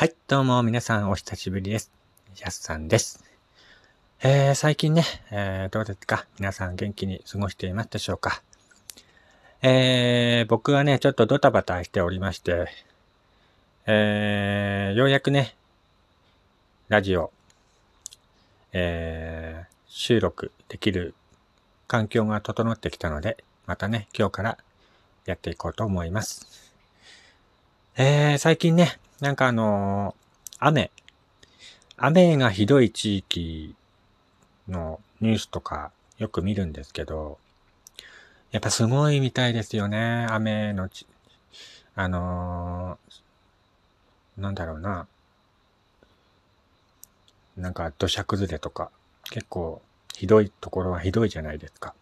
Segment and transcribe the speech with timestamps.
[0.00, 1.92] はい、どうも皆さんお久しぶりです。
[2.38, 3.22] やすさんです。
[4.22, 6.24] えー、最近ね、えー、どうですか？
[6.38, 8.42] 皆さん元気に過ごしていますでしょうか？
[9.60, 12.68] えー、僕はね、ちょっとドタバタしておりまして、
[13.84, 15.54] えー、ようやくね、
[16.88, 17.30] ラジオ、
[18.72, 21.14] えー、収録できる
[21.88, 24.58] 環境が整ってきたので、またね、今日から
[25.26, 26.72] やっていこうと思います。
[27.98, 30.90] えー、最近ね、なんかあのー雨、
[31.98, 33.74] 雨がひどい地域
[34.68, 37.38] のニュースとかよく見るんですけど、
[38.50, 40.26] やっぱすごいみたいですよね。
[40.30, 41.06] 雨のち、
[41.94, 45.06] あのーなんだろうな。
[47.58, 48.90] なんか土砂崩れとか、
[49.24, 49.82] 結構
[50.14, 51.94] ひどいところはひどいじゃないですか。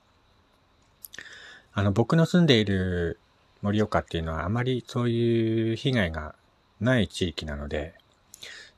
[1.72, 3.18] あの、僕の住んでいる
[3.62, 6.36] 盛岡っていうのはあまりそういう被害が
[6.80, 7.94] ない地域なので、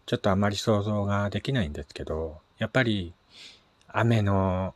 [0.06, 3.14] ちょっとあまり想像ができないんですけど、やっぱり
[3.88, 4.74] 雨の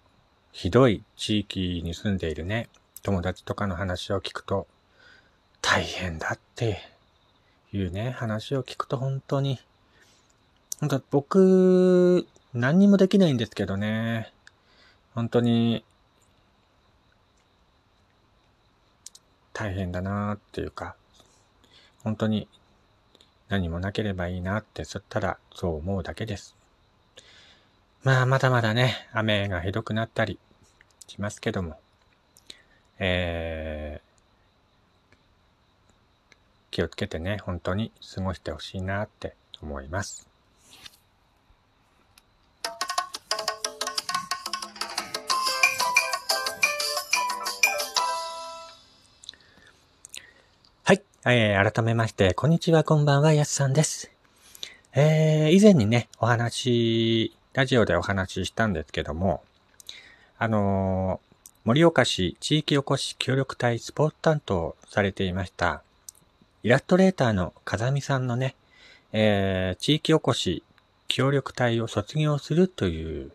[0.52, 2.68] ひどい地域に住んでいるね、
[3.02, 4.66] 友達とかの話を聞くと、
[5.60, 6.78] 大変だって
[7.72, 9.58] いうね、話を聞くと本当に、
[10.78, 14.32] 本当僕、何にもできないんですけどね、
[15.14, 15.84] 本当に、
[19.52, 20.96] 大変だなーっていうか、
[22.02, 22.48] 本当に
[23.48, 26.56] 何もなければいいなって、そったらそう思うだけです。
[28.02, 30.38] まあ、まだまだね、雨がひどくなったり
[31.06, 31.78] しますけども、
[32.98, 35.94] えー、
[36.70, 40.33] 気をつけてね、本当に過ごしてほしいなって思います。
[51.26, 54.10] えー、改めまして、こんにちは、こんばんは、やすさんです。
[54.94, 59.42] えー、以前にね、お話、ラジオでお話ししたんですけども、
[60.38, 65.82] あのー盛岡市地域おこし協力隊スポーツ担当されていました、
[66.62, 68.54] イラストレーターの風見さんのね、
[69.14, 70.62] えー、地域おこし
[71.08, 73.32] 協力隊を卒業するという、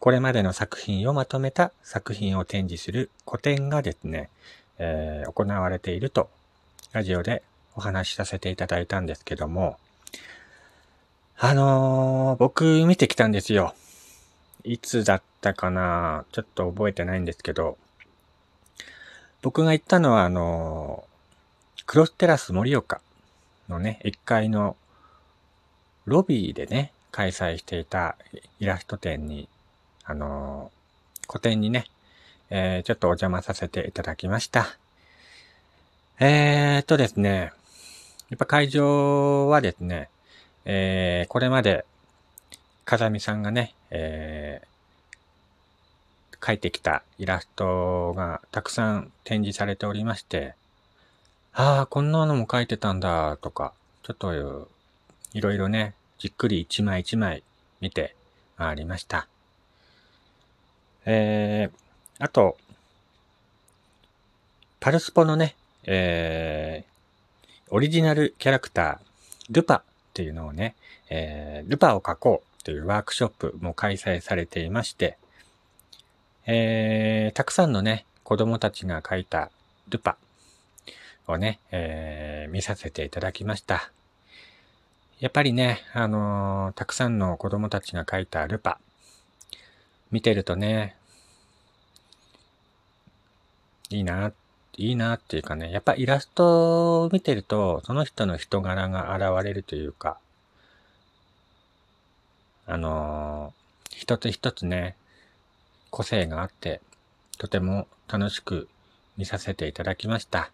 [0.00, 4.30] これまでの作品をまとめた作品を展示する個展がですね、
[4.78, 6.28] えー行われていると、
[6.94, 7.42] ラジオで
[7.74, 9.78] お話しさせていただいたんですけども、
[11.36, 13.74] あのー僕見てきたんですよ。
[14.62, 17.78] いつだったかなちょっと覚えてないんですけど、
[19.42, 23.00] 僕が行ったのはあのークロステラス盛岡
[23.68, 24.76] のね、1階の
[26.06, 28.16] ロビーでね、開催していた
[28.60, 29.48] イラスト展に、
[30.04, 31.86] あのー個展にね、
[32.50, 34.78] えーちょっとお邪魔させていただきました。
[36.20, 37.52] えーっとですね、
[38.30, 40.08] やっぱ会場はですね、
[40.64, 41.84] えーこれまで、
[42.84, 44.66] 風見さんがね、えー
[46.40, 50.54] 描いてきたイラストがたくさん展示されておりまして、
[51.54, 54.68] ああ、こんなのも描いてたんだ、とか、ちょっと、
[55.32, 57.42] いろいろね、じっくり一枚一枚
[57.80, 58.14] 見て
[58.58, 59.26] 回りました。
[61.06, 62.58] えー、あと、
[64.80, 68.98] パルスポのね、えー、オリジナルキャラクター、
[69.50, 69.82] ルパっ
[70.14, 70.74] ていうのをね、
[71.10, 75.18] えー、ルパを描こうっていうワークショップも開催されていまして、
[76.46, 79.50] えー、たくさんのね、子供たちが描いた
[79.88, 80.16] ルパ
[81.26, 83.90] をね、えー、見させていただきました。
[85.20, 88.78] やっぱりね、あのーたくさんの子供たちが描いたルパ、
[90.10, 90.96] 見てるとね、
[93.90, 94.32] いいな、
[94.76, 100.18] いいなっていうかね、やっぱイラストを見てると、その人の人柄が現れるというか、
[102.66, 103.64] あのー
[103.96, 104.96] 一つ一つね、
[105.90, 106.80] 個性があって、
[107.38, 108.68] とても楽しく
[109.16, 110.50] 見させていただきました。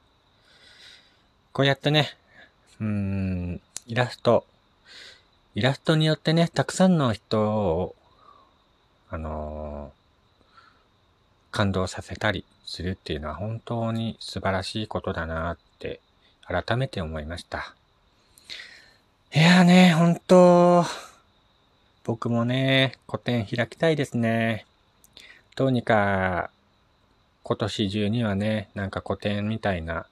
[1.52, 2.10] こうやってね、
[2.80, 4.44] うーん、イラスト、
[5.54, 7.94] イラストによってね、たくさんの人を、
[9.08, 10.00] あのー
[11.50, 16.00] 感動させたりするっていうのは本当に素晴らしいことだなって
[16.46, 17.74] 改めて思いました。
[19.34, 20.84] いやーね、本当
[22.04, 24.66] 僕もね、個展開きたいですね。
[25.56, 26.52] どうにか、
[27.42, 30.06] 今年中にはね、なんか個展みたいな。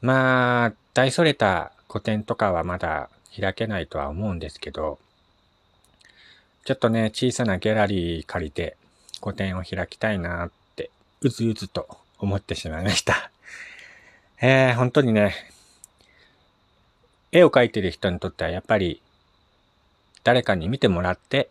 [0.00, 5.00] まあ、大それた個展とかはまだ開けないとは思うんですけど、
[6.64, 8.76] ちょっとね、小さなギャラリー借りて
[9.20, 10.50] 個展を開きたいなっ、
[11.24, 11.88] うずうずと
[12.18, 13.30] 思ってしまいました。
[14.42, 15.34] えー、本当にね、
[17.32, 19.00] 絵を描いてる人にとってはやっぱり
[20.22, 21.48] 誰かに見てもらって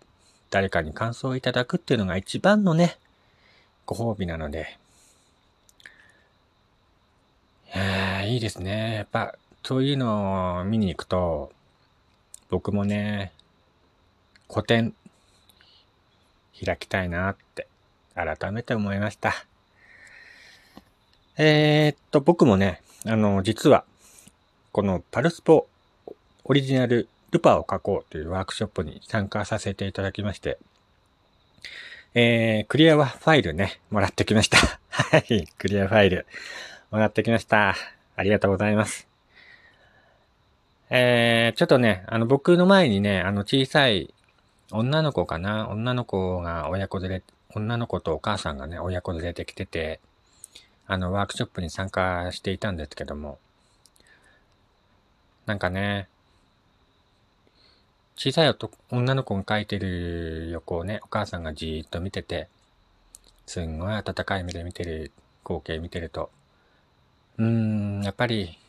[0.51, 2.99] 誰かに感想をいただくっていうのが一番のね、
[3.87, 4.77] ご褒美なので。
[7.73, 8.93] いやいいですね。
[8.97, 11.51] やっぱそういうのを見に行くと
[12.51, 13.33] 僕もね、
[14.47, 14.93] 個展
[16.63, 17.67] 開きたいなって
[18.13, 19.33] 改めて思いました。
[21.37, 23.85] えー、っと、僕もね、あの、実は、
[24.71, 25.67] このパルスポ
[26.43, 30.59] オリジナルルパを書こうというワークショップに参加させていただきまして、
[32.13, 34.57] えー、クリアはファイルね、もらってきました。
[34.89, 36.27] はい、クリアファイル、
[36.91, 37.75] もらってきました。
[38.15, 39.07] ありがとうございます。
[40.91, 44.13] えー、ちょっとね、あの、僕の前にね、あの、小さい
[44.71, 45.69] 女の子かな？
[45.69, 47.23] 女の子が親子連れ、
[47.55, 49.99] 女の子とお母さんがね、親子連れてきてて、
[50.93, 53.39] あの、ワークショップに参加していたんですけども、
[55.47, 56.07] なんかね、
[58.15, 58.55] 小さい
[58.91, 62.47] 女の子が描いてる横をね、お母さんがじーっと見てて、
[63.47, 65.11] すんごい温かい目で見てる
[65.43, 66.29] 光景見てると、
[67.39, 68.59] うーん、やっぱり、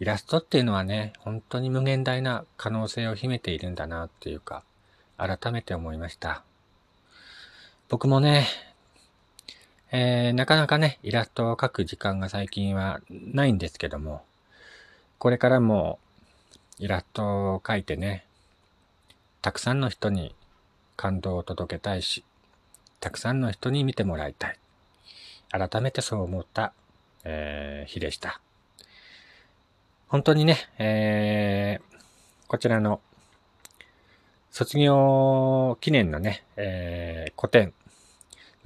[0.00, 4.62] イラストっていうのはね、本当に無限大な可能性を秘めているんだなっていうか、
[5.18, 6.42] 改めて思いました。
[7.90, 8.46] 僕もね、
[9.90, 14.22] えー、なかなかね、イラストを描く時間が最近はないんですけども、
[15.18, 15.98] これからも
[16.78, 18.26] イラストを描いてね、
[19.40, 20.34] たくさんの人に
[20.96, 22.22] 感動を届けたいし、
[23.00, 24.58] たくさんの人に見てもらいたい。
[25.50, 26.74] 改めてそう思った、
[27.24, 28.40] えー、日でした。
[30.08, 31.96] 本当にね、えー、
[32.46, 33.00] こちらの
[34.50, 37.72] 卒業記念のね、えー、個展、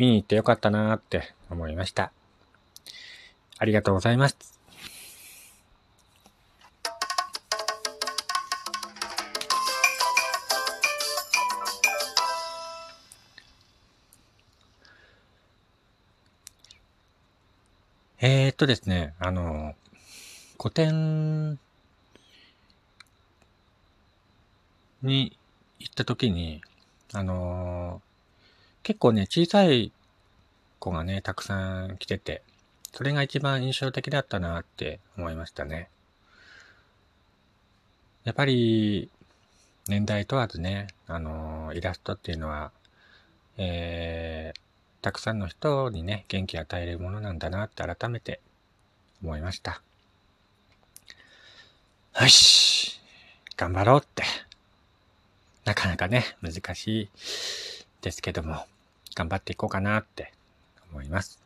[0.02, 2.10] 見に行ってよかったなーって思いました。
[3.56, 4.36] ありがとうございます。
[18.18, 19.76] えー、っとですね、あの、
[20.60, 21.60] 古典
[25.00, 25.38] に
[25.78, 26.60] 行った時に、
[27.12, 28.02] あの
[28.82, 29.92] 結構ね、小さい
[30.78, 32.42] 子がね、たくさん来てて、
[32.92, 35.88] それが一番印象的だったなって思いましたね。
[38.24, 39.10] やっぱり、
[39.88, 42.70] 年代問わずね、あのイラストっていうのは、
[43.56, 44.60] えー、
[45.02, 48.40] たくさんの人にね、元気与えるものなんだなって改めて
[49.22, 49.82] 思いました。
[52.20, 53.00] よし
[53.56, 54.24] 頑張ろうって。
[55.64, 57.08] なかなかね、難しい
[58.02, 58.66] ですけども、
[59.14, 60.32] 頑張っていこうかなって
[60.90, 61.40] 思います。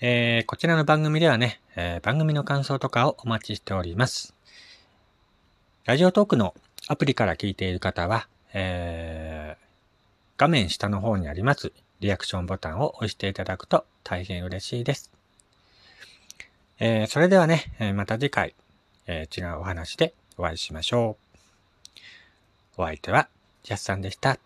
[0.00, 4.34] えー、こちらの番組ではね、えー、番組の感想とかをお待ちしております。
[5.86, 6.54] ラジオトークの
[6.88, 9.64] アプリから聞いている方は、えー、
[10.36, 15.10] 画面下の方にありますリアクションボタンを押していただくと大変嬉しいです。
[16.78, 18.54] えー、それではね、また次回、
[19.06, 21.16] えー、違うお話でお会いしましょ
[22.76, 22.82] う。
[22.82, 23.28] お相手は、
[23.62, 24.38] ジャスさんでした。